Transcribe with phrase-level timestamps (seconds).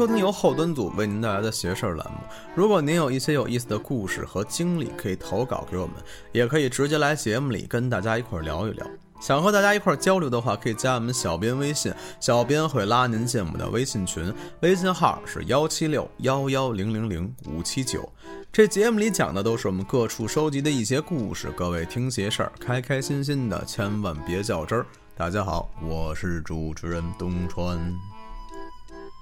[0.00, 2.16] 收听由后端组为您带来的邪事儿栏目。
[2.54, 5.96] 如果您有一些有意思的故事和经历，可以投稿给我们，
[6.32, 8.86] 也可以直接来节目里跟大家一块儿聊一聊。
[9.20, 18.10] 想和大家一块儿交流的话，可以加我们小编微信，小编会拉您进我们的微信群，微信号是幺七六幺幺零零零五七九。
[18.50, 24.86] 这节目里讲的都是我们各处收集的一些故事，各位听邪事儿，开开心心的，千万别较真儿。
[25.14, 27.78] 大家好，我是主持人东川。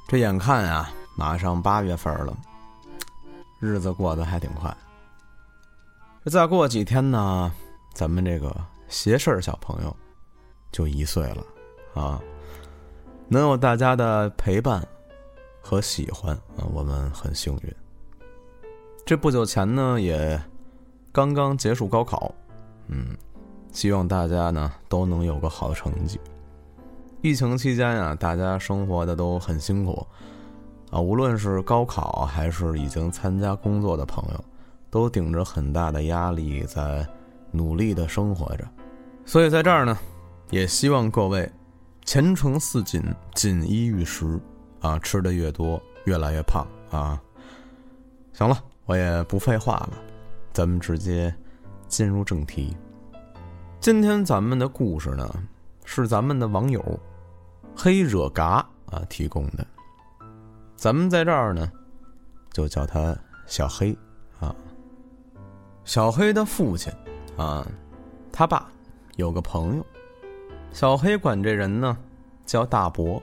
[0.08, 2.34] 这眼看呀，马上八月份了，
[3.60, 4.74] 日子过得还挺快。
[6.24, 7.52] 这再过几天呢，
[7.92, 8.50] 咱们这个
[8.88, 9.94] 邪事儿小朋友
[10.72, 11.44] 就一岁了
[11.92, 12.18] 啊！
[13.28, 14.82] 能有大家的陪伴
[15.60, 17.76] 和喜欢啊，我们很幸运。
[19.04, 20.40] 这不久前呢，也
[21.12, 22.34] 刚刚结束高考，
[22.86, 23.14] 嗯，
[23.72, 26.18] 希望大家呢都能有个好成绩。
[27.20, 30.06] 疫情期间呀，大家生活的都很辛苦，
[30.92, 34.44] 啊，无论是高考还是已经参加工作的朋友，
[34.88, 37.04] 都顶着很大的压力在
[37.50, 38.64] 努力的生活着。
[39.26, 39.98] 所以在这儿呢，
[40.50, 41.50] 也希望各位
[42.04, 43.02] 前程似锦，
[43.34, 44.38] 锦衣玉食，
[44.80, 47.20] 啊，吃的越多，越来越胖啊。
[48.32, 49.90] 行了，我也不废话了，
[50.52, 51.34] 咱们直接
[51.88, 52.76] 进入正题。
[53.80, 55.28] 今天咱们的故事呢，
[55.84, 56.80] 是咱们的网友。
[57.80, 58.44] 黑惹嘎
[58.86, 59.64] 啊提供的，
[60.74, 61.70] 咱们在这儿呢，
[62.50, 63.96] 就叫他小黑
[64.40, 64.52] 啊。
[65.84, 66.92] 小黑的父亲
[67.36, 67.64] 啊，
[68.32, 68.68] 他爸
[69.14, 69.86] 有个朋友，
[70.72, 71.96] 小黑管这人呢
[72.44, 73.22] 叫大伯。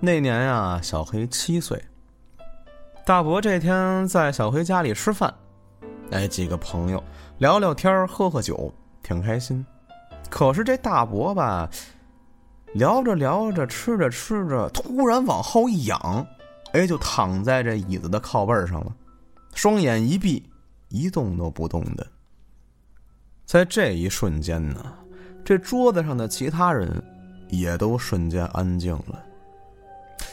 [0.00, 1.84] 那年呀，小黑七岁。
[3.04, 5.34] 大伯这天在小黑家里吃饭，
[6.10, 7.04] 哎，几个朋友
[7.36, 9.64] 聊聊天，喝喝酒，挺开心。
[10.30, 11.68] 可是这大伯吧。
[12.74, 16.26] 聊着聊着，吃着吃着，突然往后一仰，
[16.72, 18.94] 哎，就躺在这椅子的靠背上了，
[19.54, 20.48] 双眼一闭，
[20.88, 22.06] 一动都不动的。
[23.46, 24.84] 在这一瞬间呢，
[25.44, 27.02] 这桌子上的其他人
[27.48, 29.24] 也都瞬间安静了。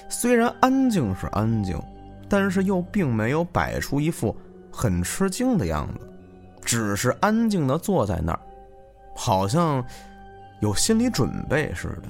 [0.09, 1.81] 虽然安静是安静，
[2.28, 4.35] 但是又并没有摆出一副
[4.69, 6.07] 很吃惊的样子，
[6.62, 8.40] 只是安静的坐在那儿，
[9.16, 9.84] 好像
[10.59, 12.09] 有心理准备似的。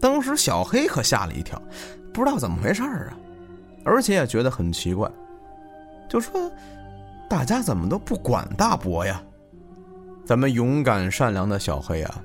[0.00, 1.60] 当时小黑可吓了一跳，
[2.12, 3.16] 不知道怎么回事儿啊，
[3.84, 5.10] 而且也觉得很奇怪，
[6.08, 6.50] 就说
[7.28, 9.22] ：“大家怎么都不管大伯呀？”
[10.24, 12.22] 咱们勇敢善良的小黑啊，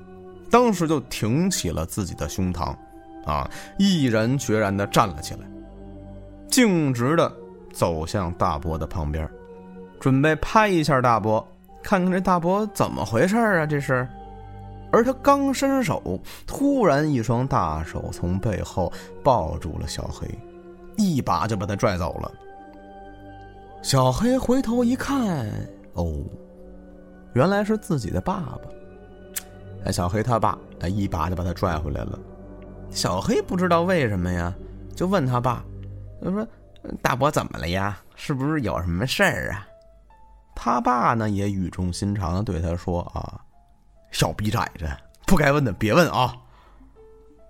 [0.50, 2.74] 当时就挺起了自己的胸膛，
[3.24, 5.40] 啊，毅然决然的站了起来，
[6.48, 7.32] 径直的
[7.72, 9.28] 走向大伯的旁边，
[9.98, 11.44] 准备拍一下大伯，
[11.82, 13.66] 看看这大伯怎么回事啊？
[13.66, 14.06] 这是。
[14.94, 18.92] 而他刚伸手，突然一双大手从背后
[19.24, 20.28] 抱住了小黑，
[20.96, 22.30] 一把就把他拽走了。
[23.82, 25.50] 小黑回头一看，
[25.94, 26.22] 哦，
[27.32, 28.60] 原来是自己的爸爸。
[29.84, 32.16] 哎，小黑他爸哎，一把就把他拽回来了。
[32.88, 34.54] 小黑不知道为什么呀，
[34.94, 35.64] 就问他爸
[36.22, 36.46] ：“他说
[37.02, 37.98] 大伯怎么了呀？
[38.14, 39.66] 是不是有什么事儿啊？”
[40.54, 43.40] 他爸呢也语重心长的对他说：“啊。”
[44.14, 44.88] 小逼崽子，
[45.26, 46.32] 不该问的别问啊！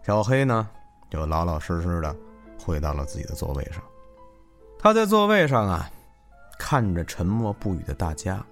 [0.03, 0.67] 小黑呢，
[1.11, 2.17] 就老老实实的
[2.59, 3.83] 回到了自己的座位上。
[4.79, 5.91] 他在座位上啊，
[6.59, 8.43] 看着沉默不语的大家，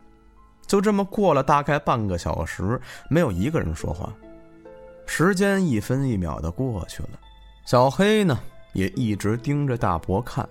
[0.67, 2.79] 就这么过了大概半个小时，
[3.09, 4.13] 没有一个人说话。
[5.07, 7.19] 时间一分一秒的过去了，
[7.65, 8.39] 小黑呢
[8.75, 10.47] 也一直盯着大伯看。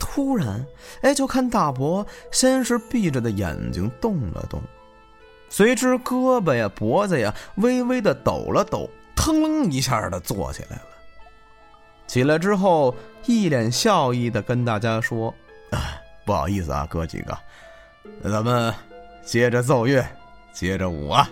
[0.00, 0.66] 突然，
[1.02, 4.60] 哎，就看大伯先是闭着的眼睛动了动。
[5.48, 10.82] 随之，胳膊呀、脖子呀微微的抖了抖，腾楞一下的坐起来了。
[12.06, 12.94] 起来之后，
[13.24, 15.32] 一脸笑意的跟大家说
[15.70, 17.38] ：“啊不好意思啊，哥几个，
[18.20, 18.74] 那咱们
[19.24, 20.04] 接着奏乐，
[20.52, 21.28] 接着舞啊。”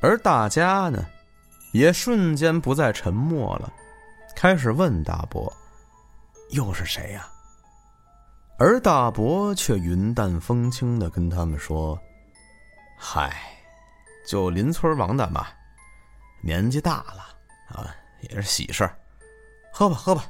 [0.00, 1.04] 而大家呢，
[1.72, 3.72] 也瞬间不再沉默了，
[4.34, 5.52] 开始问大伯
[6.50, 7.28] ：“又是谁呀？”
[8.58, 11.98] 而大伯却云淡风轻的跟他们说。
[13.04, 13.34] 嗨，
[14.24, 15.44] 就邻村王大妈，
[16.40, 17.26] 年纪大了
[17.66, 18.96] 啊，也是喜事儿，
[19.72, 20.24] 喝吧喝吧。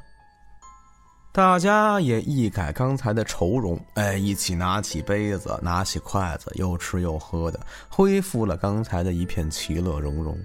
[1.32, 7.60] 大家也一改刚才的愁容，哎，一起拿起杯子，拿起筷子，又吃又喝的，
[7.90, 10.36] 恢复了刚才的一片其乐融融。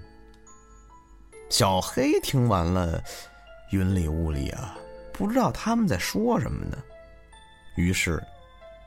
[1.48, 3.02] 小黑听完了，
[3.70, 4.76] 云里雾里啊，
[5.14, 6.76] 不知道他们在说什么呢。
[7.76, 8.22] 于是，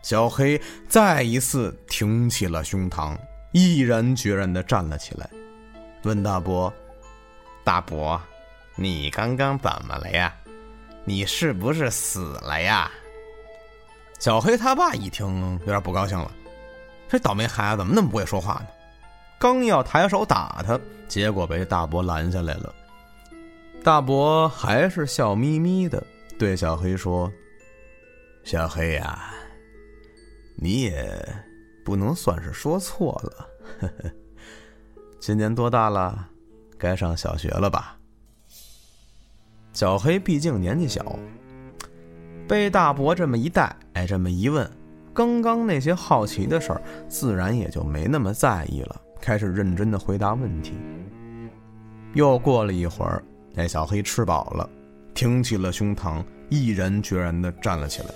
[0.04, 3.18] 小黑再一次挺起了胸膛。
[3.52, 5.30] 毅然决然地站了起来，
[6.04, 6.74] 问大伯
[7.64, 8.20] ：“大伯，
[8.76, 10.34] 你刚刚怎么了呀？”
[11.04, 12.90] 你是不是死了呀？”
[14.20, 16.32] 小黑他爸一听，有点不高兴了
[17.10, 18.68] ：“这倒霉孩子怎么那么不会说话呢？”
[19.40, 22.74] 刚要抬手打他，结果被大伯拦下来了。
[23.84, 26.06] 大伯还是笑眯眯的
[26.38, 27.32] 对小黑说
[28.46, 29.34] ：“小黑呀，
[30.56, 31.20] 你也
[31.84, 33.48] 不能算是说错了。
[33.80, 34.12] 呵 呵
[35.20, 36.28] 今年多大了？
[36.78, 37.98] 该上小学了吧？”
[39.74, 41.18] 小黑毕竟年纪小，
[42.48, 44.70] 被大伯这么一带，哎，这么一问，
[45.14, 50.74] 刚刚那些好奇的事儿，自然也就没那么在意了，开始认真的回答问题。
[52.14, 53.24] 又过了一会儿，
[53.54, 54.70] 那小黑吃饱了，
[55.14, 58.10] 挺起了胸膛，毅然决然的站了起来，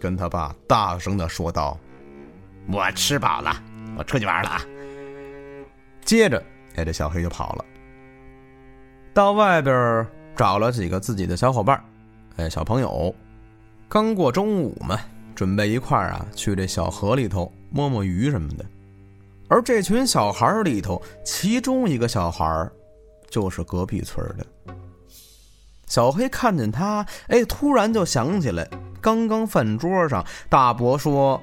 [0.00, 1.78] 跟他爸大声的说道
[2.68, 3.54] ：“我吃饱了，
[3.96, 4.60] 我出去玩了啊！”
[6.04, 6.42] 接着，
[6.76, 7.64] 哎，这小黑就跑了，
[9.14, 10.06] 到外边。
[10.36, 11.78] 找了几个自己的小伙伴
[12.36, 13.14] 哎，小朋友，
[13.90, 14.98] 刚过中午嘛，
[15.34, 18.64] 准备一块儿啊去这小河里头摸摸鱼什么的。
[19.50, 22.66] 而这群小孩里头，其中一个小孩
[23.28, 24.46] 就是隔壁村的。
[25.86, 28.66] 小黑看见他，哎，突然就想起来，
[28.98, 31.42] 刚刚饭桌上大伯说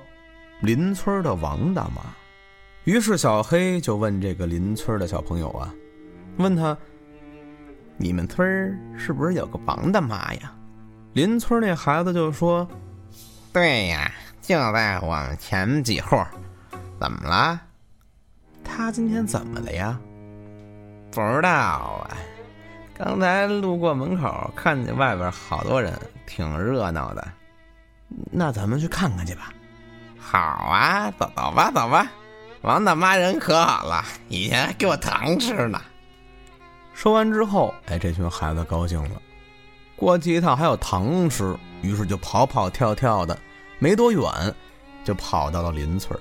[0.61, 2.01] 邻村的王大妈。
[2.83, 5.73] 于是小黑就问这个邻村的小朋友啊，
[6.37, 6.77] 问他。
[7.99, 10.53] 你们村儿是不是有个王大妈呀？
[11.13, 12.67] 邻村那孩子就说
[13.51, 16.15] ：“对呀，就在我们前几户。
[16.99, 17.59] 怎么了？
[18.63, 19.99] 他今天怎么了呀？
[21.11, 22.15] 不知道啊。
[22.95, 25.91] 刚才路过门口，看见外边好多人，
[26.27, 27.27] 挺热闹的。
[28.31, 29.51] 那咱们去看看去吧。
[30.29, 32.11] 好啊，走走吧，走吧。
[32.63, 35.81] 王大妈人可好了，以前还给我糖吃呢。”
[36.93, 39.21] 说完之后，哎，这群孩子高兴了，
[39.95, 43.39] 过去一趟还有糖吃，于是就跑跑跳跳的，
[43.79, 44.29] 没多远，
[45.05, 46.19] 就跑到了邻村。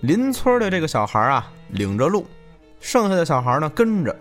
[0.00, 2.26] 邻村的这个小孩啊，领着路，
[2.80, 4.16] 剩下的小孩呢跟着，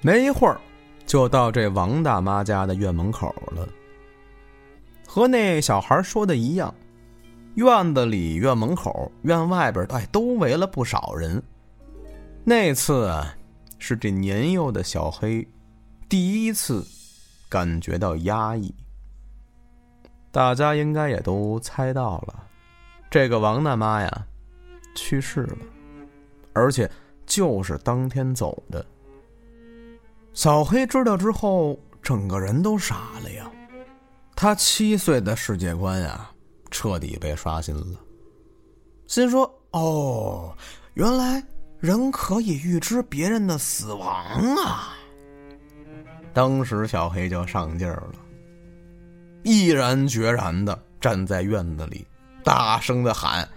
[0.00, 0.60] 没一会儿，
[1.06, 3.68] 就到这王大妈家的院门口了。
[5.06, 6.74] 和那小孩说的一样，
[7.58, 11.42] 院子里、院门口、院外边，哎，都围了不少人。
[12.44, 13.12] 那次。
[13.80, 15.46] 是这年幼的小黑
[16.08, 16.84] 第一次
[17.48, 18.74] 感觉到压抑。
[20.32, 22.42] 大家应该也都猜到了，
[23.08, 24.26] 这个王大妈呀
[24.96, 25.56] 去世了，
[26.52, 26.90] 而且
[27.24, 28.84] 就是当天走的。
[30.32, 33.48] 小黑知道之后，整个人都傻了呀。
[34.34, 36.28] 他七岁的世界观呀，
[36.70, 37.98] 彻底被刷新了，
[39.06, 40.56] 心说：“哦，
[40.94, 41.42] 原来……”
[41.80, 44.10] 人可以预知别人的死亡
[44.56, 44.96] 啊！
[46.34, 48.14] 当时小黑就上劲儿了，
[49.44, 52.04] 毅然决然的站在院子里，
[52.42, 53.48] 大声的喊：“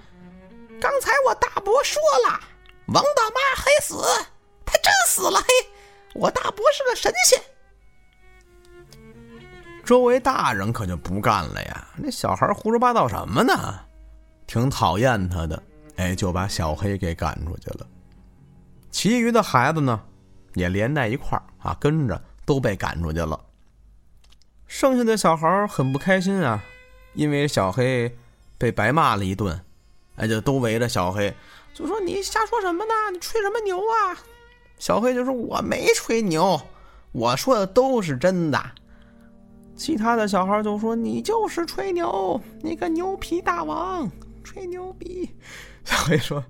[0.79, 2.39] 刚才我大伯说了，
[2.89, 3.95] 王大妈还死，
[4.67, 5.39] 她真死了！
[5.41, 5.47] 嘿，
[6.13, 7.41] 我大伯是个神仙。”
[9.91, 11.85] 周围大人可就不干了呀！
[11.97, 13.77] 那小孩胡说八道什么呢？
[14.47, 15.61] 挺讨厌他的，
[15.97, 17.85] 哎，就把小黑给赶出去了。
[18.89, 20.01] 其余的孩子呢，
[20.53, 23.37] 也连带一块儿啊，跟着都被赶出去了。
[24.65, 26.63] 剩下的小孩很不开心啊，
[27.13, 28.17] 因为小黑
[28.57, 29.61] 被白骂了一顿，
[30.15, 31.35] 哎，就都围着小黑，
[31.73, 32.93] 就说你瞎说什么呢？
[33.11, 34.15] 你吹什么牛啊？
[34.79, 36.61] 小黑就说我没吹牛，
[37.11, 38.71] 我说的都是真的。
[39.75, 44.09] 其他的小孩就说你就是吹牛，你个牛皮大王，
[44.43, 45.29] 吹牛逼。
[45.83, 46.43] 小黑说。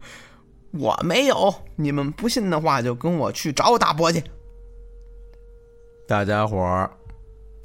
[0.73, 4.23] 我没有，你们不信的话，就跟我去找我大伯去。
[6.07, 6.89] 大家伙儿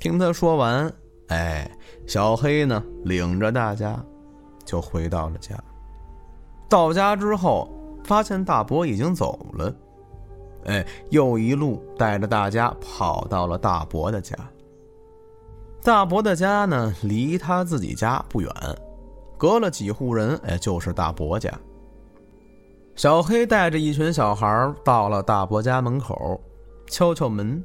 [0.00, 0.92] 听他说完，
[1.28, 1.70] 哎，
[2.04, 4.04] 小黑呢，领着大家
[4.64, 5.54] 就回到了家。
[6.68, 7.70] 到家之后，
[8.02, 9.72] 发现大伯已经走了，
[10.64, 14.36] 哎，又一路带着大家跑到了大伯的家。
[15.86, 18.52] 大伯的家呢，离他自己家不远，
[19.38, 21.48] 隔了几户人，哎，就是大伯家。
[22.96, 26.40] 小黑带着一群小孩到了大伯家门口，
[26.88, 27.62] 敲敲门。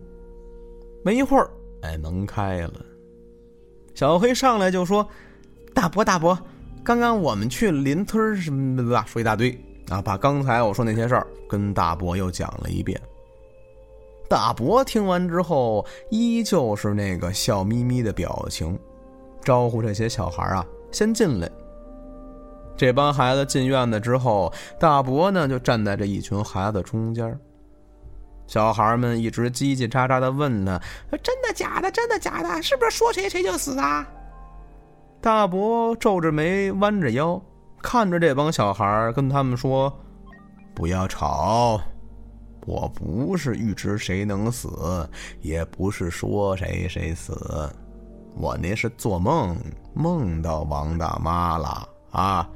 [1.04, 1.50] 没一会儿，
[1.82, 2.74] 哎，门开了。
[3.96, 5.04] 小黑上来就说
[5.74, 6.38] ：“大伯，大伯，
[6.84, 9.60] 刚刚我们去邻村什么的，说一大堆
[9.90, 13.02] 啊，把刚才我说那些事儿跟大伯又讲了一遍。”
[14.32, 18.80] 大伯听完之后，依旧是那个笑眯眯的表情，
[19.44, 21.52] 招呼这些小孩啊，先进来。
[22.78, 27.38] 这帮孩子进院子之后，大伯呢就站在这一群孩子中间。
[28.48, 30.80] 小孩们一直叽叽喳喳的问他
[31.22, 31.92] ：“真的假的？
[31.92, 32.62] 真的假的？
[32.64, 34.08] 是不是说谁谁就死啊？”
[35.20, 37.42] 大伯皱着眉，弯着腰，
[37.82, 39.94] 看着这帮小孩，跟他们说
[40.74, 41.82] ：“不要吵，
[42.66, 45.10] 我不是预知谁能死，
[45.42, 47.70] 也不是说谁谁死，
[48.36, 49.58] 我那是做梦
[49.94, 52.50] 梦到王大妈了啊！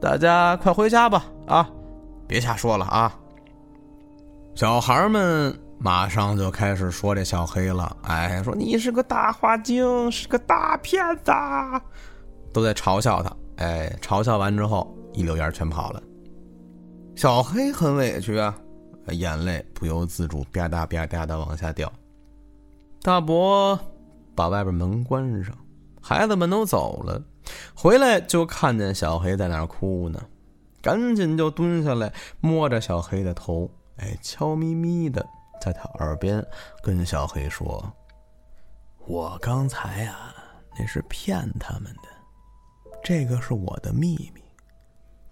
[0.00, 1.68] 大家快回家吧，啊，
[2.26, 3.18] 别瞎说了啊！”
[4.54, 11.32] 小孩们马上就开始说这小黑了，哎，说你是个大花精，是个大骗子，
[12.52, 13.36] 都在嘲笑他。
[13.56, 16.02] 哎，嘲笑完之后，一溜烟全跑了。
[17.16, 18.56] 小黑很委屈啊，
[19.14, 21.92] 眼泪不由自主吧嗒吧嗒的往下掉。
[23.02, 23.78] 大伯
[24.34, 25.56] 把外边门关上，
[26.00, 27.22] 孩子们都走了，
[27.74, 30.20] 回来就看见小黑在那儿哭呢，
[30.82, 33.70] 赶紧就蹲下来摸着小黑的头。
[33.96, 35.26] 哎，悄咪咪的
[35.60, 36.44] 在他耳边
[36.82, 37.84] 跟小黑说
[39.06, 40.34] ：“我刚才啊，
[40.78, 42.08] 那是骗他们的，
[43.02, 44.40] 这个是我的秘密，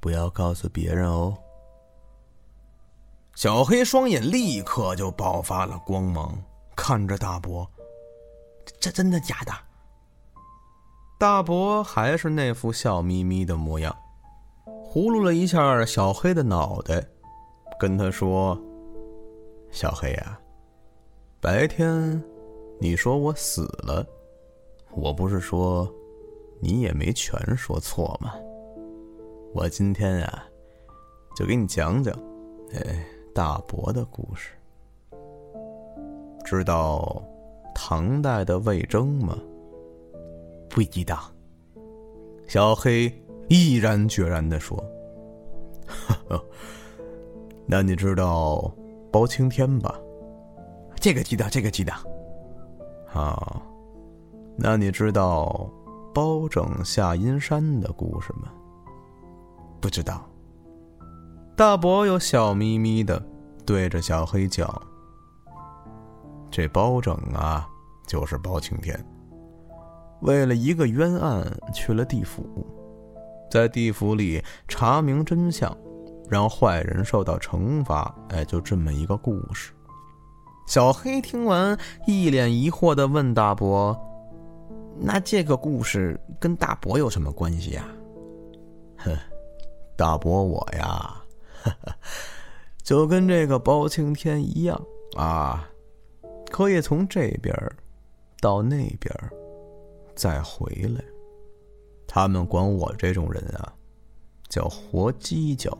[0.00, 1.36] 不要告诉别人哦。”
[3.36, 6.34] 小黑双眼立刻就爆发了光芒，
[6.74, 7.70] 看着大伯
[8.80, 9.52] ：“这真的假的？”
[11.20, 13.94] 大伯还是那副笑眯眯的模样，
[14.86, 17.06] 葫芦了一下小黑的脑袋。
[17.78, 18.58] 跟他说
[19.70, 20.40] ：“小黑呀，
[21.38, 22.22] 白天
[22.80, 24.06] 你说我死了，
[24.92, 25.86] 我不是说
[26.58, 28.32] 你也没全说错吗？
[29.52, 30.42] 我今天呀，
[31.36, 32.18] 就给你讲讲，
[32.72, 34.54] 哎，大伯的故事。
[36.42, 37.22] 知道
[37.74, 39.36] 唐代的魏征吗？
[40.70, 41.30] 不知道。”
[42.48, 43.12] 小黑
[43.50, 44.82] 毅然决然的说：“。
[47.68, 48.72] ”那你知道
[49.12, 49.94] 包青天吧？
[50.98, 51.94] 这个知道，这个知道。
[53.12, 53.60] 啊，
[54.56, 55.70] 那你知道
[56.14, 58.50] 包拯下阴山的故事吗？
[59.78, 60.26] 不知道。
[61.56, 63.20] 大伯又笑眯眯的
[63.64, 64.70] 对着小黑讲
[66.52, 67.66] ：“这包拯啊，
[68.06, 69.02] 就是包青天，
[70.20, 72.44] 为了一个冤案去了地府，
[73.50, 75.74] 在地府里查明真相。”
[76.28, 79.72] 让坏人受到惩罚，哎，就这么一个故事。
[80.66, 83.96] 小黑听完，一脸疑惑的问大伯
[84.98, 87.84] ：“那这个故事跟大伯有什么关系呀
[88.98, 89.16] ？”“哼，
[89.96, 91.14] 大伯我呀，
[92.82, 94.80] 就跟这个包青天一样
[95.16, 95.68] 啊，
[96.50, 97.54] 可以从这边
[98.40, 99.12] 到那边
[100.14, 101.04] 再回来。
[102.06, 103.72] 他们管我这种人啊，
[104.48, 105.76] 叫活犄角。”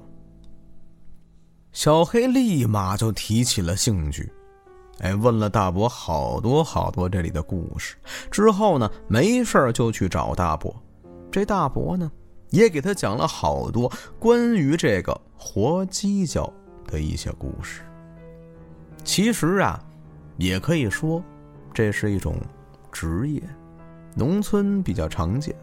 [1.73, 4.33] 小黑立马就提起了兴趣，
[5.01, 7.97] 哎，问了大伯好多好多这里的故事。
[8.31, 10.75] 之后呢，没事就去找大伯。
[11.31, 12.11] 这大伯呢，
[12.51, 16.53] 也给他讲了好多关于这个活犄角
[16.87, 17.83] 的一些故事。
[19.05, 19.79] 其实啊，
[20.37, 21.23] 也可以说，
[21.73, 22.37] 这是一种
[22.91, 23.43] 职业，
[24.15, 25.55] 农村比较常见。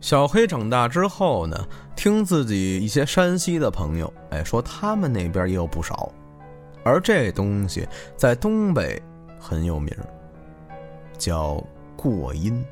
[0.00, 6.12] 小黑长大之后呢，听自己一些山西的朋友，哎，说他们那边也有不少，
[6.84, 9.02] 而这东西在东北
[9.40, 9.92] 很有名，
[11.16, 11.62] 叫
[11.96, 12.64] 过阴。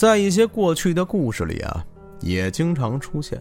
[0.00, 1.84] 在一些过去的故事里啊，
[2.20, 3.38] 也经常出现，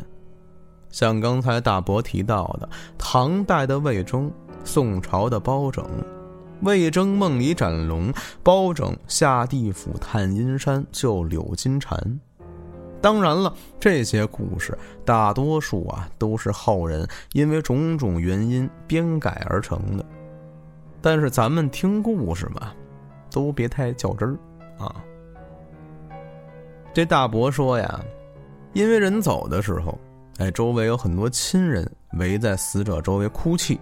[0.90, 4.30] 像刚才大伯提到的唐代的魏征、
[4.66, 5.86] 宋朝的包拯。
[6.64, 8.12] 魏征梦里斩龙，
[8.44, 12.20] 包拯下地府探阴山救柳金蝉。
[13.00, 20.04] 当然了，这些故事大多数啊都是后人因为种种原因编改而成的。
[21.00, 22.74] 但是咱们听故事嘛，
[23.32, 24.38] 都别太较真儿
[24.84, 24.94] 啊。
[26.94, 28.00] 这大伯说呀，
[28.74, 29.98] 因为人走的时候，
[30.38, 33.80] 哎，周围有很多亲人围在死者周围哭泣，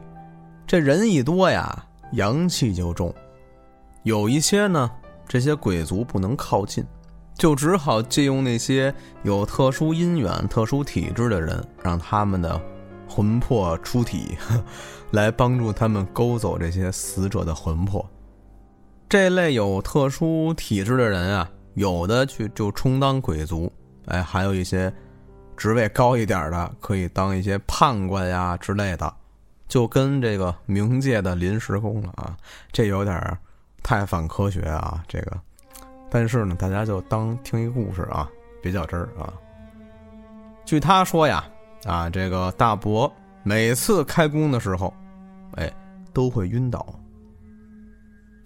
[0.65, 3.13] 这人一多呀，阳气就重。
[4.03, 4.89] 有一些呢，
[5.27, 6.85] 这些鬼族不能靠近。
[7.37, 12.59] 就只好借用那些有特殊因缘、特殊体质的人，让他们的
[13.07, 14.35] 魂魄出体，
[15.13, 18.03] 来帮助他们勾走这些死者的魂魄。
[19.07, 23.71] 这类有特殊体质的人啊，有的去就充当鬼族，
[24.07, 24.91] 哎，还有一些
[25.55, 29.13] 职位高一点的，可以当一些判官呀之类的，
[29.67, 32.35] 就跟这个冥界的临时工了啊。
[32.71, 33.37] 这有点
[33.83, 35.39] 太反科学啊，这个。
[36.09, 38.27] 但是呢，大家就当听一故事啊，
[38.59, 39.31] 别较真儿啊。
[40.65, 41.45] 据他说呀，
[41.85, 43.11] 啊，这个大伯
[43.43, 44.91] 每次开工的时候，
[45.57, 45.71] 哎，
[46.11, 46.83] 都会晕倒。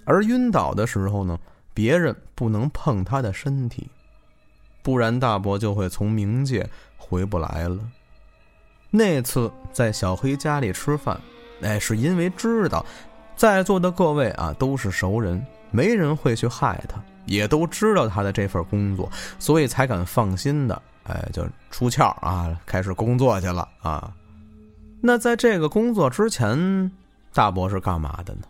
[0.04, 1.40] 而晕倒的时候呢，
[1.82, 3.90] 别人不能碰他的身体，
[4.84, 7.80] 不然大伯就会从冥界回不来了。
[8.92, 11.20] 那次在小黑家里吃饭，
[11.64, 12.86] 哎，是因为知道
[13.36, 24.14] 在座的各位啊都是熟人，没人会去害他，也都知道他的这份工作，所以才敢放心的，哎，就出窍啊，开始工作去了啊。
[25.02, 26.92] 那在这个工作之前，
[27.34, 28.42] 大伯是干嘛的呢？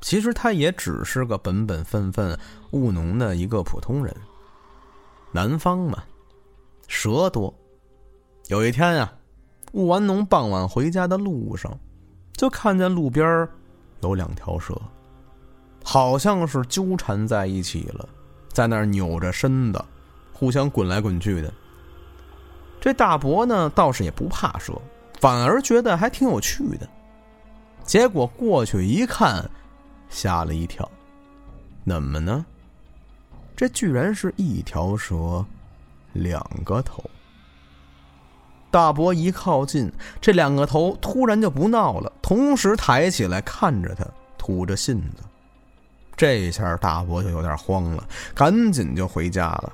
[0.00, 2.38] 其实他也只是个本本分分
[2.70, 4.14] 务农的一个普通人。
[5.32, 6.02] 南方嘛，
[6.86, 7.52] 蛇多。
[8.48, 9.12] 有一天呀。
[9.72, 11.78] 务完农，傍晚回家的路上，
[12.32, 13.46] 就看见路边
[14.00, 14.80] 有两条蛇，
[15.84, 18.08] 好像是纠缠在一起了，
[18.48, 19.84] 在那儿扭着身子，
[20.32, 21.52] 互相滚来滚去的。
[22.80, 24.72] 这大伯呢，倒是也不怕蛇，
[25.20, 26.88] 反而觉得还挺有趣的。
[27.84, 29.44] 结果过去一看，
[30.08, 30.88] 吓了一跳，
[31.86, 32.44] 怎么呢？
[33.54, 35.44] 这居然是一条蛇，
[36.12, 37.02] 两个头。
[38.70, 44.04] 大伯一靠近，这两个头突然就不闹了，同时抬起来看着他，
[44.36, 45.22] 吐着信子。
[46.14, 49.72] 这下大伯就有点慌了，赶紧就回家了。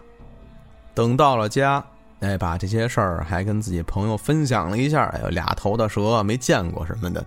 [0.94, 1.84] 等到了家，
[2.20, 5.06] 哎，把这些事儿还跟自己朋友分享了一下。
[5.06, 7.24] 哎呦，俩头的蛇没见过什么的。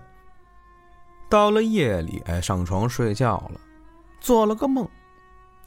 [1.28, 3.60] 到了夜里，哎，上床睡觉了，
[4.20, 4.88] 做了个梦，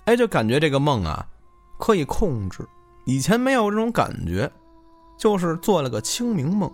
[0.06, 1.28] 哎，就感觉这个梦啊，
[1.78, 2.68] 可以控制，
[3.06, 4.52] 以前没有这种感觉。
[5.18, 6.72] 就是做了个清明梦，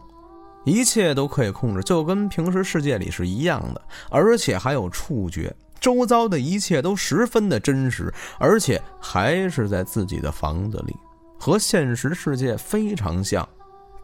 [0.65, 10.95] 一切都可以控制，就跟平时世界里是一样的，而且还有触觉，周遭的一切都十分的真实，而且还是在自己的房子里，
[11.39, 13.49] 和现实世界非常像，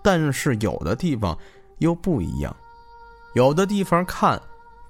[0.02, 1.38] 但是有的地方
[1.78, 2.56] 又不一样，
[3.36, 4.42] 有的地方看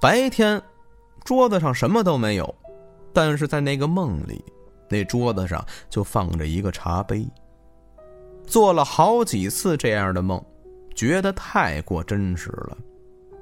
[0.02, 0.60] 白天
[1.24, 2.56] 桌子上什么都没有，
[3.14, 4.44] 但是在那个梦里，
[4.90, 7.24] 那桌子上就放着一个茶杯。
[8.48, 10.44] 做了好几次这样的梦，
[10.96, 12.76] 觉得太过真实了。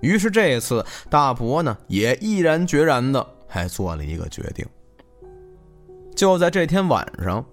[0.01, 4.65] 于是这次大伯呢，也毅然决然的还做了一个决定。
[6.13, 7.43] 就在这天晚上，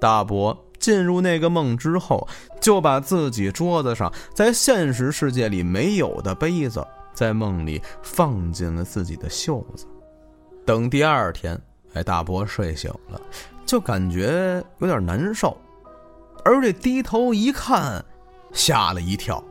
[0.00, 2.28] 大伯进入那个梦之后，
[2.60, 9.86] 就把自己桌子上在现实世界里没有的杯子，在梦里放进了自己的袖子。
[10.66, 11.58] 等第二天，
[11.94, 13.20] 哎，大伯睡醒了，
[13.64, 15.56] 就感觉有点难受。
[16.44, 18.04] 而这低头一看，
[18.52, 19.42] 吓了一跳。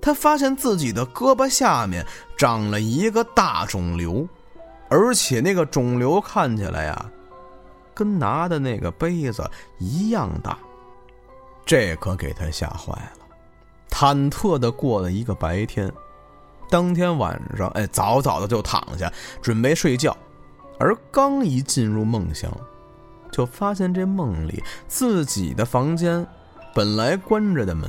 [0.00, 4.26] 他发现自己的胳膊下面长了一个大肿瘤，
[4.88, 7.10] 而且那个肿瘤看起来呀，
[7.94, 10.58] 跟拿的那个杯子一样大。
[11.66, 13.26] 这可给他吓坏了，
[13.90, 15.92] 忐忑的过了一个白天。
[16.70, 20.16] 当天晚上，哎，早早的就躺下准备睡觉，
[20.78, 22.50] 而刚一进入梦乡。
[23.30, 26.26] 就发现这梦里自己的房间，
[26.74, 27.88] 本来关着的门，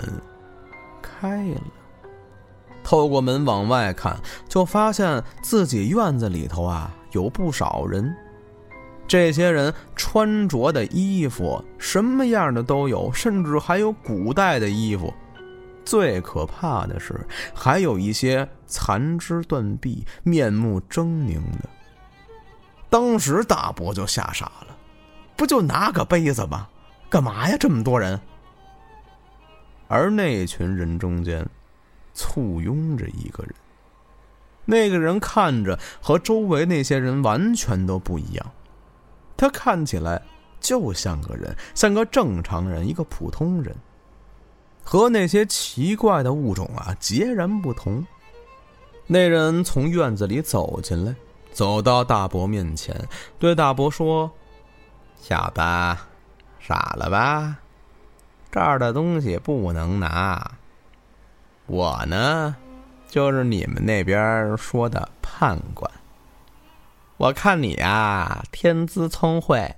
[1.01, 1.61] 开了。
[2.83, 8.13] 透过门往外看，就发现自己院子里头啊有不少人。
[9.07, 15.13] 这些人穿着的衣服什么样的都有，甚至还有古代的衣服。
[15.85, 17.19] 最可怕的是，
[17.53, 21.69] 还有一些残肢断臂、面目狰狞的。
[22.89, 24.77] 当时大伯就吓傻了。
[25.35, 26.67] 不就拿个杯子吗？
[27.09, 27.55] 干嘛呀？
[27.57, 28.19] 这么多人。
[29.87, 31.47] 而那群人中间，
[32.13, 33.55] 簇拥着一个人。
[34.65, 38.51] 那个人看着和周围那些人完全都不一样，
[39.37, 40.21] 他看起来
[40.59, 43.73] 就像个人，像个正常人，一个普通人，
[44.91, 48.03] 和那些奇怪的物种啊截然不同。
[49.05, 51.13] 那人从院子里走进来，
[51.51, 52.99] 走到大伯面前，
[53.37, 54.31] 对大伯说。
[55.15, 55.61] 小子，
[56.59, 57.57] 傻了吧？
[58.49, 60.53] 这儿的东西不能拿。
[61.67, 62.55] 我呢，
[63.07, 65.91] 就是你们那边说的判官。
[67.17, 69.75] 我看你啊，天资聪慧，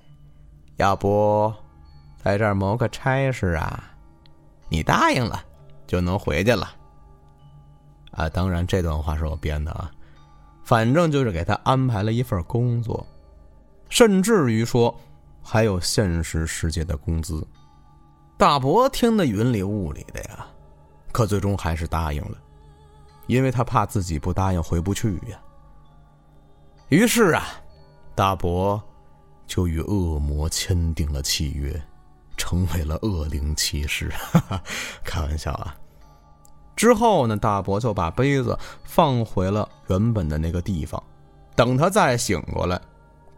[0.78, 1.54] 要不
[2.24, 3.90] 在这儿谋个差事啊？
[4.71, 5.45] 你答应了，
[5.86, 6.73] 就能回去了。
[8.12, 9.91] 啊，当然这段话是我编的啊。
[10.63, 13.05] 反正就是给他安排了一份工作，
[13.89, 14.99] 甚至于说。
[15.43, 17.43] 还有现实世界的工资，
[18.38, 20.45] 大伯听得云里雾里的呀，
[21.12, 22.38] 可最终还是答应了，
[23.25, 25.41] 因为他怕自己不答应回不去呀。
[26.89, 27.43] 于是啊，
[28.13, 28.79] 大伯
[29.47, 31.84] 就与恶魔签订了契约，
[32.41, 34.10] 成为了恶灵骑士。
[34.10, 34.63] 哈 哈
[35.04, 35.75] 开玩笑啊！
[36.75, 41.01] 之后呢，大伯就把杯子放回了原本的那个地方。
[41.56, 42.82] 等他再醒过来，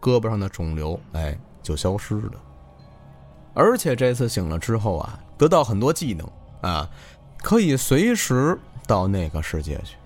[0.00, 2.32] 胳膊上的肿瘤哎就消失了。
[3.52, 6.26] 而且这次醒了之后啊，得到很多技能
[6.62, 6.88] 啊，
[7.42, 9.96] 可以随时到那个世界去，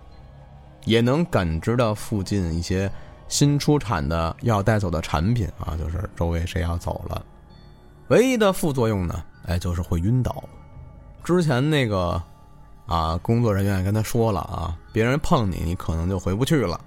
[0.84, 2.90] 也能感知到附近一些
[3.28, 7.24] 新出产的要带走的产品啊，就是周围谁要走了。
[8.08, 10.42] 唯一的副作用呢，哎，就是会晕倒。
[11.22, 12.20] 之前那个
[12.86, 16.80] 啊，工作人员跟他说了啊，别人碰你，你可能就回不去了。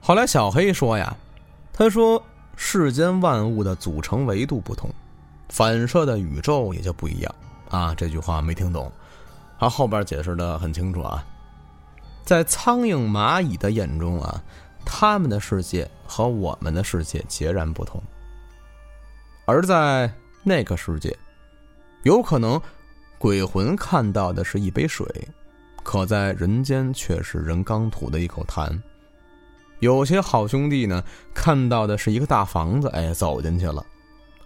[0.00, 1.16] 后来小黑说呀，
[1.72, 2.22] 他说
[2.54, 4.88] 世间万物的组成维度不同，
[5.48, 7.34] 反射的宇宙也就不一样
[7.68, 7.92] 啊。
[7.94, 8.90] 这句话没听懂，
[9.58, 11.26] 他后边解释的很清楚啊。
[12.24, 14.40] 在苍蝇、蚂蚁的眼中啊，
[14.84, 18.00] 他们的世界和我们的世界截然不同，
[19.44, 20.08] 而在
[20.48, 21.12] 那个世界，
[22.04, 22.60] 有可能
[23.18, 25.04] 鬼魂看到的是一杯水，
[25.82, 28.80] 可在人间却是人刚吐的一口痰。
[29.80, 31.02] 有些好兄弟呢，
[31.34, 33.84] 看到的是一个大房子，哎，走进去了；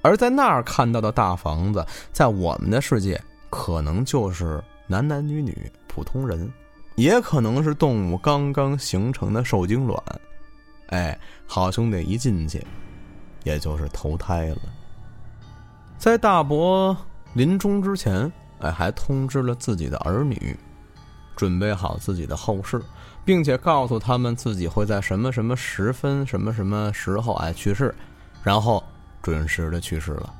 [0.00, 6.50] 而在那儿看到的大房子，在我们的世界可能就是男男女女普通人，
[6.94, 10.02] 也可能是动物刚刚形成的受精卵。
[10.86, 12.66] 哎，好兄弟一进去，
[13.44, 14.58] 也就是投胎了。
[16.00, 16.96] 在大伯
[17.34, 20.58] 临终之前，哎，还通知了自己的儿女，
[21.36, 22.82] 准备好自己的后事。
[23.22, 27.94] 并且告诉他们自己会在什么什么时分、什么什么时候哎去世，
[28.42, 28.82] 然后
[29.20, 30.32] 准时的去世了，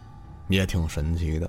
[0.48, 1.48] 也挺神奇的。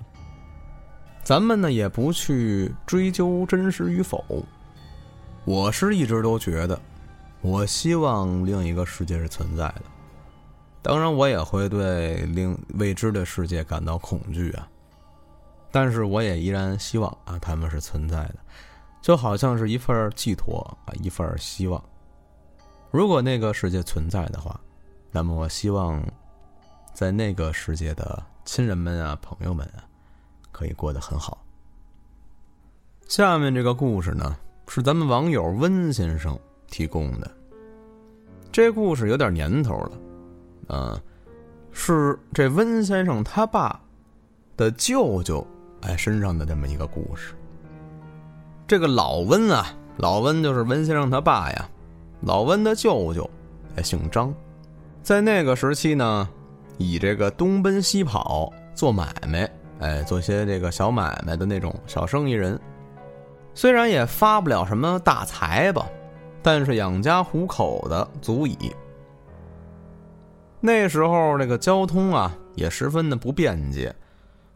[1.24, 4.46] 咱们呢也不去追究真实与否。
[5.46, 6.78] 我是一直都觉得，
[7.40, 9.84] 我希望另一个世界是存在的。
[10.82, 14.68] 当然，我也会对另未知的世界感到恐惧啊。
[15.72, 18.36] 但是，我也依然希望啊，他们是存在的。
[19.02, 21.84] 就好像是一份寄托啊，一份希望。
[22.92, 24.60] 如果那个世界存在的话，
[25.12, 26.04] 那么我希望，
[26.94, 29.86] 在那个世界的亲人们啊、朋友们啊，
[30.52, 31.44] 可以过得很好。
[33.08, 37.32] 下面这个故事呢，是咱们网友温先生提供的。
[38.52, 39.92] 这故事有点年头了，
[40.70, 41.00] 嗯，
[41.72, 43.80] 是这温先生他爸
[44.56, 45.46] 的舅舅
[45.82, 47.34] 哎身上的这么一个故事。
[48.68, 51.70] 这个老温啊，老温就是温先生他爸呀。
[52.22, 53.30] 老温的舅舅，
[53.76, 54.34] 哎，姓张，
[55.02, 56.30] 在那个时期呢，
[56.78, 62.60] 以这个东奔西跑做买卖，哎，做些这个小买卖的那种小生意人。
[63.54, 65.86] 虽然也发不了什么大财吧，
[66.42, 68.72] 但是养家糊口的足矣。
[70.64, 73.94] 那时候这个交通啊，也十分的不便捷，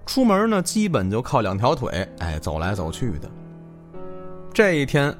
[0.06, 3.30] 出门呢，基本就靠两条腿，哎，走来走去的。
[4.54, 5.12] 这一天，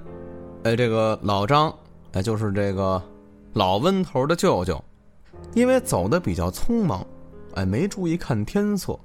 [0.64, 1.74] 哎，这个老张，
[2.14, 3.02] 哎，就是这个
[3.54, 4.80] 老温头的舅舅，
[5.56, 7.04] 因为走的比较匆忙，
[7.56, 8.98] 哎，没注意看天色，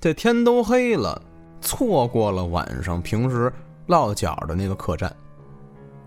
[0.00, 1.20] 这天都黑了，
[1.60, 3.52] 错过了晚上平时
[3.86, 5.12] 落脚的那个客栈。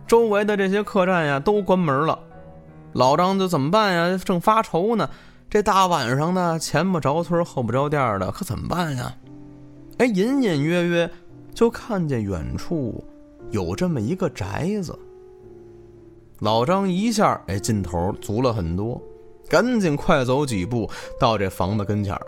[0.08, 2.18] 周围的这些客栈呀都关门了，
[2.98, 4.20] 老张就怎么办呀？
[4.26, 5.08] 正发愁呢，
[5.52, 9.16] 这大晚上的，前不着村后不着店的，可怎么办呀？
[10.00, 11.08] 哎，隐隐约约
[11.54, 13.04] 就看见远处。
[13.52, 14.98] 有这么一个宅子，
[16.40, 19.00] 老张一下哎劲头足了很多，
[19.48, 22.20] 赶紧快走几步到这房子跟前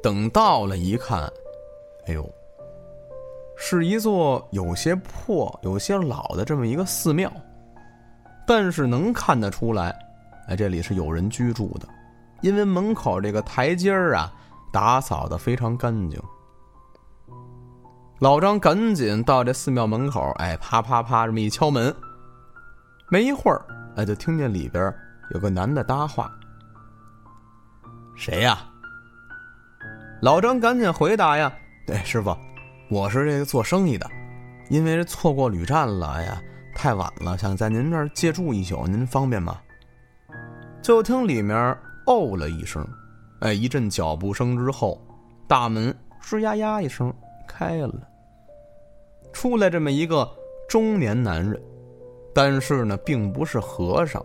[0.00, 1.28] 等到了一看，
[2.06, 2.24] 哎呦，
[3.56, 7.30] 是一座有些破、有些老的这么一个寺庙，
[8.46, 9.94] 但是能看得出来，
[10.48, 11.88] 哎这里是有人居住的，
[12.40, 14.32] 因为门口这个台阶儿啊
[14.72, 16.20] 打扫的非常干净。
[18.20, 21.94] 老张赶紧到这寺庙门口，哎，啪啪啪这么一敲门，
[23.10, 23.60] 没一会儿，
[23.96, 24.94] 哎，就听见里边
[25.34, 26.32] 有个男的搭话
[28.16, 28.58] ：“谁呀？”
[30.22, 31.52] 老张赶紧回答呀
[31.86, 32.34] ：“对，师傅，
[32.88, 34.08] 我是这个做生意的，
[34.70, 36.40] 因为错过旅站了，呀，
[36.76, 39.58] 太晚了，想在您这儿借住一宿，您方便吗？”
[40.82, 41.56] 就听里面
[42.06, 42.86] 哦了一声，
[43.40, 45.00] 哎，一阵脚步声之后，
[45.48, 47.12] 大门吱呀呀一声。
[47.48, 47.94] 开了，
[49.32, 50.28] 出来这么一个
[50.68, 51.60] 中年男人，
[52.34, 54.22] 但是呢，并不是和尚，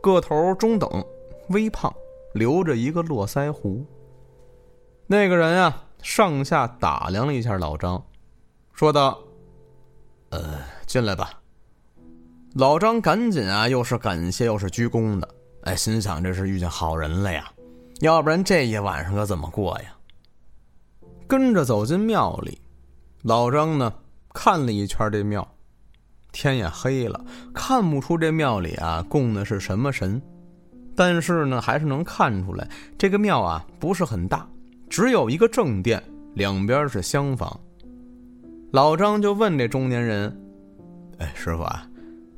[0.00, 0.88] 个头中等，
[1.48, 1.92] 微胖，
[2.34, 3.84] 留着一个络腮胡。
[5.06, 8.00] 那个人啊，上下打量了一下老张，
[8.72, 9.18] 说道
[10.30, 11.40] ：“呃，进来吧。”
[12.56, 15.28] 老张赶紧啊，又是感谢又是鞠躬的，
[15.64, 17.52] 哎，心想这是遇见好人了呀，
[18.00, 19.94] 要不然这一晚上可怎么过呀？
[21.28, 22.58] 跟着走进庙里，
[23.24, 23.92] 老张呢
[24.32, 25.46] 看了一圈这庙，
[26.32, 30.20] 天也黑了，看不出这庙里啊供的是什么神。
[30.94, 32.66] 但是呢，还是能看出来，
[32.96, 34.48] 这个庙啊不是很大，
[34.88, 37.60] 只有一个正殿，两边是厢房。
[38.72, 40.34] 老张就问这中年人
[41.20, 41.86] ：“哎，师傅啊，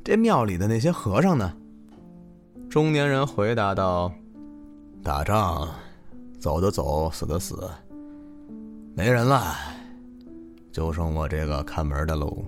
[0.03, 1.53] 这庙里的那些和尚呢？”
[2.69, 4.11] 中年人回答道
[5.03, 5.67] ：“打仗，
[6.39, 7.67] 走的走，死的死，
[8.95, 9.55] 没人了，
[10.71, 12.43] 就剩我这个看门的喽。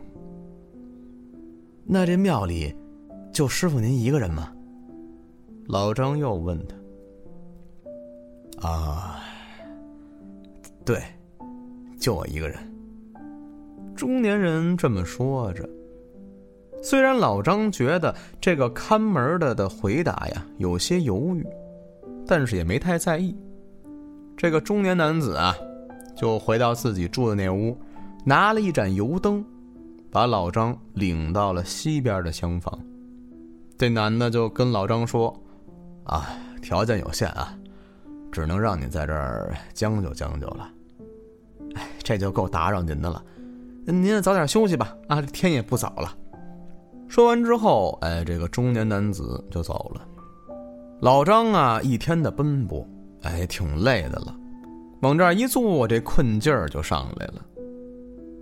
[1.83, 2.75] 那这庙里，
[3.33, 4.51] 就师傅您一个人吗？”
[5.67, 6.75] 老张又问他
[8.67, 9.19] ：“啊，
[10.85, 11.01] 对，
[11.99, 12.57] 就我一个人。”
[13.95, 15.67] 中年人这么说着，
[16.81, 21.45] 虽然老张觉得这个看门的的回答呀有些犹豫，
[22.25, 23.35] 但是也没太在意。
[24.35, 25.55] 这个中年男子啊，
[26.15, 27.77] 就回到自己住的那屋，
[28.25, 29.45] 拿了一盏油灯，
[30.09, 32.79] 把老张领到了西边的厢房。
[33.77, 35.35] 这男的就跟老张说。
[36.03, 36.27] 啊，
[36.63, 37.55] 条件有限啊，
[38.31, 40.67] 只能让你在这儿将就将就了。
[41.75, 43.23] 哎，这就够打扰您的了，
[43.85, 44.95] 您也早点休息吧。
[45.07, 46.17] 啊，天也不早了。
[47.11, 50.07] 说完之后，哎，这个中年男子就走了。
[51.01, 52.87] 老张啊，一天的奔波，
[53.23, 54.33] 哎，挺累的了，
[55.01, 57.45] 往这儿一坐，这困劲儿就上来了，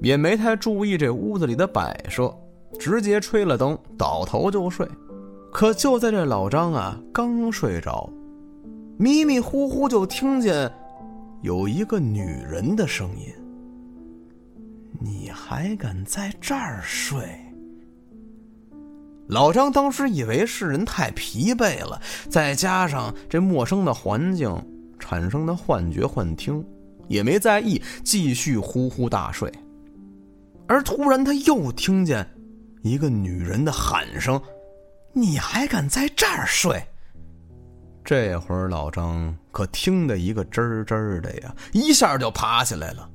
[0.01, 2.31] 也没太注意这屋子里的摆设，
[2.77, 4.87] 直接吹了灯，倒头就睡。
[5.51, 8.07] 可就在这老张啊刚睡着，
[8.99, 10.71] 迷迷糊糊就听见
[11.41, 13.33] 有一个女人的声音
[15.01, 17.19] ：“你还敢在这儿睡？”
[19.29, 24.51] 老张当时以为是人太疲惫了，再加上这陌生的环境
[24.99, 26.65] 产生的幻觉幻听，
[27.07, 29.51] 也没在意，继续呼呼大睡。
[30.67, 32.27] 而突然他又听见
[32.81, 34.39] 一个女人的喊声。
[35.11, 36.81] 你还敢在这儿睡？
[38.05, 43.09] 这会儿老张可听得一个吱吱的呀，一下就爬起来了，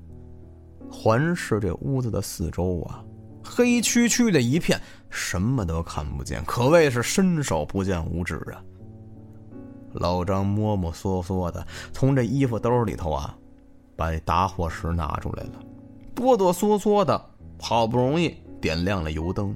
[0.90, 3.02] 环视这屋子的四周啊，
[3.44, 4.80] 黑黢黢的一片，
[5.10, 8.62] 什么都看不见，可谓是伸手不见五指啊。
[9.92, 13.36] 老张摸摸索索的从这衣服兜里头啊，
[13.94, 15.52] 把打火石拿出来了，
[16.14, 17.24] 哆哆嗦嗦的，
[17.60, 19.54] 好不容易点亮了油灯。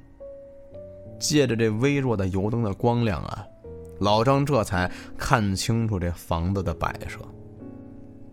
[1.19, 3.45] 借着这微弱的油灯的光亮啊，
[3.99, 7.19] 老张这才看清楚这房子的摆设。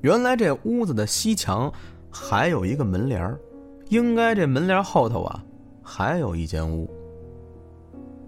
[0.02, 1.72] 原来这屋子的西墙
[2.08, 3.36] 还有一个门帘
[3.88, 5.44] 应该这门帘后头啊
[5.82, 6.90] 还有一间屋。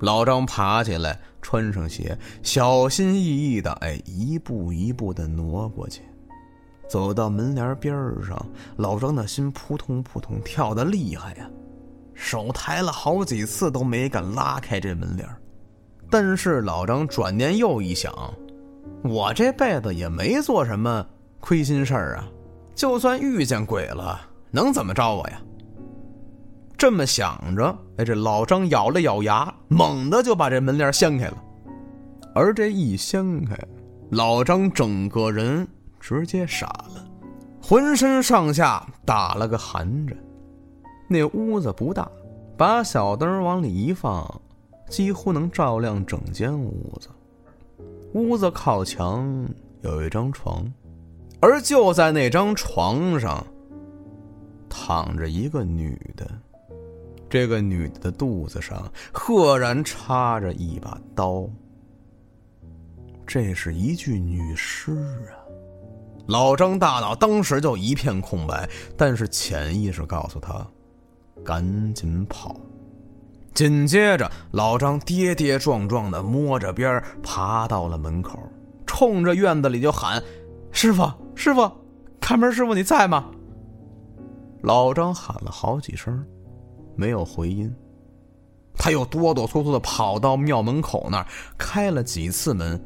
[0.01, 6.03] 老张爬起来，穿上鞋，小心翼翼的哎一步一步的挪过去，
[6.89, 7.93] 走到门帘边
[8.25, 11.51] 上，老张的心扑通扑通跳得厉害呀。
[12.15, 15.29] 手抬了好几次都没敢拉开这门帘
[16.11, 18.13] 但是老张转念又一想，
[19.03, 21.05] 我这辈子也没做什么
[21.41, 22.29] 亏心事儿啊，
[22.75, 25.41] 就算遇见鬼了，能怎么着我呀？
[26.79, 31.43] 这么想着，哎，这老张咬了咬牙，猛地就把这门帘掀开了。
[32.33, 33.59] 而这一掀开，
[34.11, 35.67] 老张整个人
[35.99, 37.05] 直接傻了，
[37.61, 40.17] 浑身上下打了个寒颤。
[41.09, 42.09] 那屋子不大，
[42.57, 44.41] 把小灯往里一放，
[44.89, 47.09] 几乎能照亮整间屋子。
[48.15, 49.49] 屋子靠墙
[49.83, 50.65] 有一张床，
[51.41, 53.45] 而就在那张床上
[54.69, 56.31] 躺着一个女的。
[57.29, 61.49] 这个女的的肚子上赫然插着一把刀。
[63.27, 64.93] 这是一具女尸
[65.27, 65.37] 啊！
[66.27, 70.67] 老张大脑当时就一片空白，但是潜意识告诉他。
[71.45, 72.57] 赶紧跑！
[73.55, 78.39] 紧接着，老张跌跌撞撞的摸着边爬到了门口，
[78.87, 80.23] 冲着院子里就喊
[80.73, 81.71] ：“师傅，师傅，
[82.21, 83.31] 看门师傅你在吗？”
[84.63, 86.25] 老张喊了好几声，
[86.99, 87.73] 没有回音。
[88.75, 92.79] 他又哆哆嗦嗦的跑到庙门口那儿，开了几次门，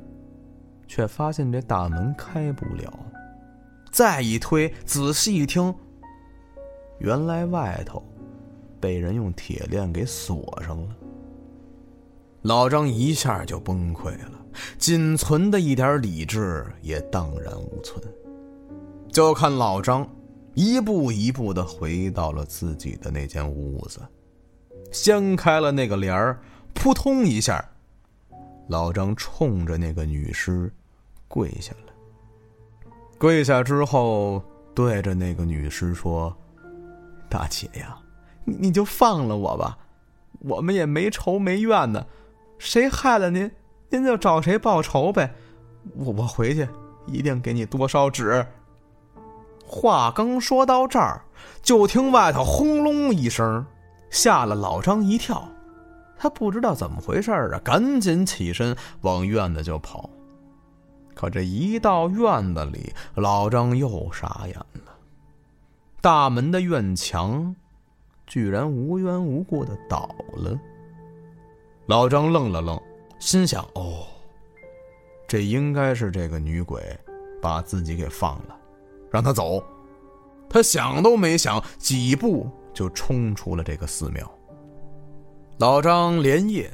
[0.86, 2.92] 却发现这大门开不了。
[3.90, 5.74] 再一推，仔细一听，
[6.98, 8.02] 原来外头……
[8.80, 10.96] 被人用铁链给锁上了，
[12.42, 14.32] 老张一下就崩溃了，
[14.76, 18.02] 仅存的一点理智也荡然无存。
[19.08, 20.04] 就看老张
[20.54, 24.00] 一步一步的回到了自己的那间屋子，
[24.90, 26.38] 掀开了那个帘儿，
[26.74, 27.64] 扑通一下，
[28.68, 30.72] 老张冲着那个女尸
[31.28, 31.92] 跪下了。
[33.18, 34.42] 跪下之后，
[34.74, 36.36] 对着那个女尸说
[37.30, 37.96] ：“大姐呀。”
[38.44, 39.78] 你你就放了我吧，
[40.40, 42.04] 我们也没仇没怨的，
[42.58, 43.48] 谁害了您，
[43.88, 45.32] 您就找谁报仇呗。
[45.94, 46.68] 我我回去
[47.06, 48.44] 一定给你多烧纸。
[49.72, 51.24] 话刚说到这儿，
[51.62, 53.64] 就听外头轰隆一声，
[54.10, 55.48] 吓了老张一跳。
[56.18, 60.10] 他不知道怎么回事啊，赶紧起身往院子就跑。
[61.14, 64.92] 可这一到院子里，老张又傻眼了。
[66.02, 67.56] 大门的院墙
[68.26, 70.54] 居然无缘无故的倒了。
[71.86, 72.78] 老张愣了愣，
[73.18, 74.06] 心想：“哦，
[75.26, 76.80] 这应该是这个女鬼
[77.40, 78.56] 把自己给放了，
[79.12, 79.62] 让他走。”
[80.50, 84.30] 他想都没想，几步就冲出了这个寺庙。
[85.58, 86.70] 老张连夜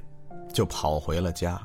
[0.52, 1.60] 就跑回了家。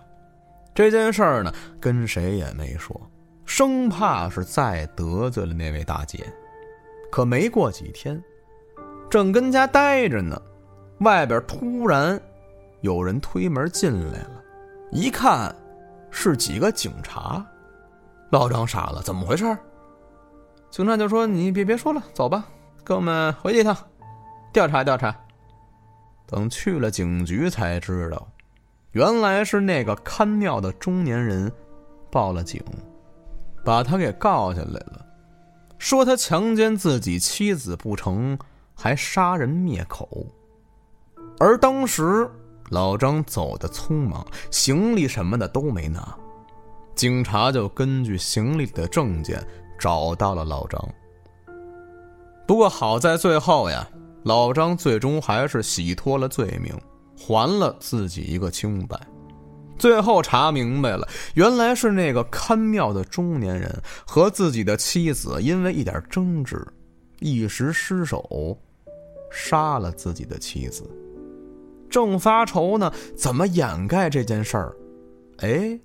[0.76, 3.00] 这件事儿呢，跟谁也没说，
[3.46, 6.26] 生怕是再得罪了那位大姐。
[7.12, 8.22] 可没过几天，
[9.10, 10.40] 正跟家待着呢，
[11.00, 12.20] 外边突然
[12.82, 14.44] 有人推门进来了，
[14.92, 15.56] 一看
[16.12, 17.46] 是几个警察。
[18.32, 19.46] 老张傻了，怎么回事？
[20.74, 22.46] 警察就说：“你别别说了，走吧，
[22.84, 23.78] 跟我们回去一趟，
[24.52, 25.16] 调查调查。”
[26.26, 28.28] 等去了警局才知道。
[28.94, 31.52] 原来是那个看庙的中年人
[32.10, 32.60] 报了警，
[33.64, 35.06] 把他给告下来了，
[35.78, 38.36] 说他强奸自己妻子不成，
[38.74, 40.26] 还杀人灭口。
[41.40, 42.28] 而当时
[42.72, 46.18] 老张走的匆忙，行李什么的都没拿，
[46.96, 49.40] 警察就根据行李的证件
[49.84, 50.82] 找到了老张。
[52.48, 53.86] 不过好在最后呀，
[54.24, 56.74] 老张最终还是洗脱了罪名。
[57.16, 58.98] 还了自己一个清白，
[59.78, 63.70] 最后查明白了，原来是那个看庙的中年人
[64.06, 66.66] 和自己的妻子因为一点争执，
[67.20, 68.58] 一时失手，
[69.32, 70.84] 杀了自己的妻子。
[71.90, 74.76] 正发愁呢，怎么掩盖这件事儿？
[75.40, 75.80] 哎，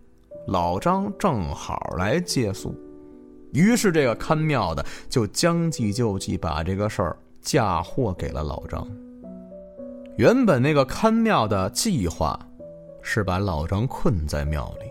[0.46, 2.74] 老张正好来借宿，
[3.52, 8.86] 于是这个看庙的就将计就计，把这个事儿嫁祸给了老张。
[10.16, 12.38] 原本那个看庙的计划，
[13.02, 14.90] 是把老张困在庙里，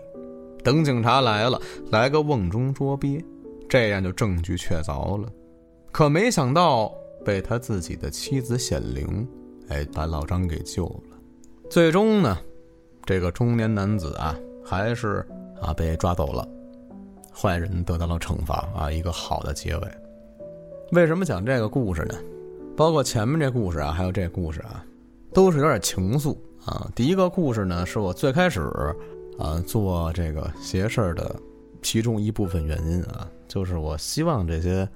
[0.64, 3.22] 等警察来了，来个瓮中捉鳖，
[3.68, 5.28] 这样就证据确凿了。
[5.92, 6.92] 可没想到
[7.24, 9.28] 被他自己的妻子显灵，
[9.68, 11.18] 哎，把老张给救了。
[11.68, 12.38] 最终呢，
[13.04, 15.26] 这个中年男子啊，还是
[15.60, 16.48] 啊被抓走了，
[17.40, 19.88] 坏人得到了惩罚啊，一个好的结尾。
[20.90, 22.16] 为什么讲这个故事呢？
[22.76, 24.84] 包括前面这故事啊，还有这故事啊。
[25.32, 26.90] 都是有点情愫啊！
[26.96, 28.62] 第一个故事呢，是我最开始
[29.38, 31.36] 啊做这个邪事儿的
[31.82, 34.88] 其中一部分原因啊，就是我希望这些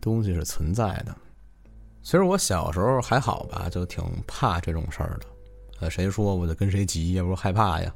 [0.00, 1.16] 东西是存在的。
[2.02, 5.26] 其实我小时候还好吧，就挺怕这种事儿的。
[5.80, 7.92] 呃，谁说我就跟谁急呀，我害怕呀。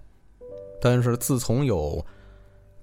[0.81, 2.05] 但是自从有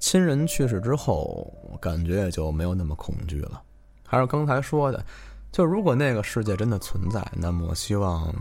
[0.02, 3.62] 亲人去世之后，感觉也就没有那么恐惧了。
[4.06, 5.02] 还是刚才说的。
[5.54, 8.34] 就如果那个世界真的存在，那么我希望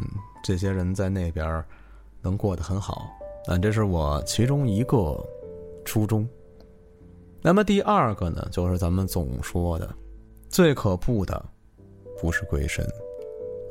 [0.45, 1.65] 这些人在那边
[2.23, 3.11] 能过得很好。
[3.47, 5.21] 啊，这是我其中一个
[5.85, 6.29] 初衷。
[7.43, 9.93] 那么第二个呢，就是咱们总说的，
[10.49, 11.45] 最可怖的
[12.21, 12.87] 不是鬼神，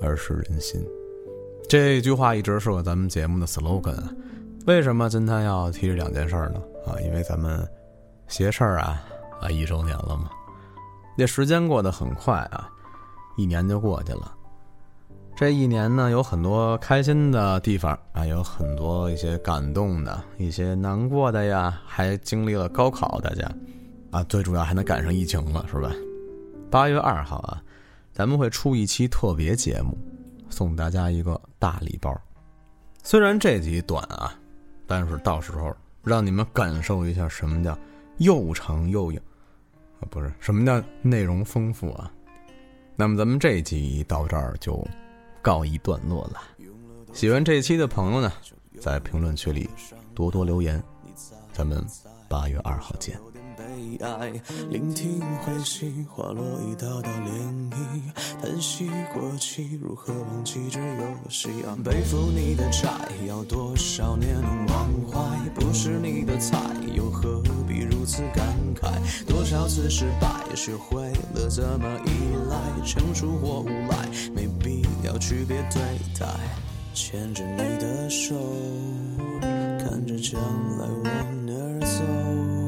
[0.01, 0.85] 而是人心。
[1.69, 4.03] 这句话一直是我咱们节目的 slogan。
[4.67, 6.61] 为什么今天要提这两件事儿呢？
[6.85, 7.65] 啊，因为咱们
[8.29, 9.03] 邪事儿啊
[9.41, 10.29] 啊一周年了嘛，
[11.17, 12.69] 这时间过得很快啊。
[13.35, 14.33] 一年就过去了，
[15.33, 23.49] 这一年呢，有很多开心的地方啊，有很多一些感动的，一些难过的呀，还经历了高考，大家
[24.11, 25.89] 啊，最主要还能赶上疫情了，是吧？
[26.69, 27.63] 八月二号啊，
[28.11, 29.97] 咱们会出一期特别节目，
[30.49, 32.13] 送大家一个大礼包。
[33.03, 34.35] 虽然这集短啊，
[34.85, 35.73] 但是到时候
[36.03, 37.77] 让你们感受一下什么叫
[38.19, 39.19] 又长又硬
[39.99, 42.11] 啊，不是什么叫内容丰富啊。
[42.95, 44.85] 那么咱们这集到这儿就
[45.41, 46.41] 告一段落了。
[47.13, 48.31] 喜欢这期的朋友呢，
[48.79, 49.69] 在评论区里
[50.13, 50.81] 多多留言。
[51.51, 51.85] 咱们
[52.29, 53.19] 八月二号见。
[53.69, 54.31] 悲哀，
[54.69, 57.75] 聆听彗星滑落一道道涟漪，
[58.41, 61.49] 叹息过去，如何忘记这游戏？
[61.83, 62.89] 背负你的债，
[63.27, 65.49] 要多少年能忘怀？
[65.53, 66.57] 不是你的菜，
[66.95, 68.91] 又何必如此感慨？
[69.27, 72.09] 多少次失败，学会了怎么依
[72.49, 75.79] 赖，成熟或无赖，没必要区别对
[76.19, 76.25] 待。
[76.95, 78.35] 牵着你的手，
[79.77, 80.41] 看着将
[80.79, 82.58] 来往哪儿走。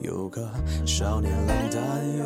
[0.00, 0.50] 有个
[0.86, 2.24] 少年郎担忧，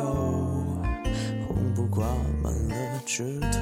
[1.45, 2.07] 红布挂
[2.41, 3.59] 满了枝头。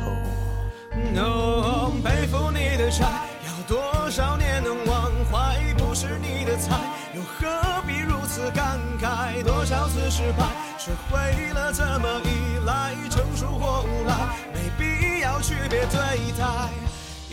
[1.15, 3.07] 哦，背负你的债，
[3.47, 5.57] 要多少年能忘怀？
[5.79, 6.77] 不是你的菜，
[7.15, 9.43] 又何必如此感慨？
[9.43, 10.45] 多少次失败，
[10.77, 14.13] 学会了怎么依赖，成熟或无赖，
[14.53, 15.99] 没必要区别对
[16.37, 16.69] 待。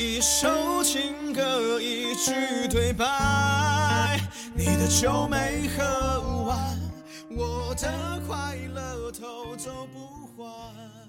[0.03, 2.33] 一首情歌，一句
[2.71, 4.19] 对白，
[4.55, 6.81] 你的酒没喝完，
[7.29, 11.00] 我的快乐偷走不还。